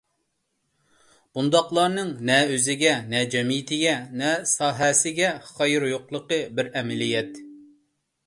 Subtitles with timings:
[1.39, 3.93] بۇنداقلارنىڭ نە ئۆزىگە، نە جەمئىيىتىگە،
[4.23, 7.39] نە ساھەسىگە خەيرى يوقلۇقى بىر ئەمەلىيەت.